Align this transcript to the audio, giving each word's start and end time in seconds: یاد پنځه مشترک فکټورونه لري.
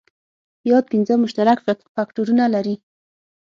یاد 0.69 0.85
پنځه 0.91 1.13
مشترک 1.23 1.57
فکټورونه 1.95 2.45
لري. 2.53 2.75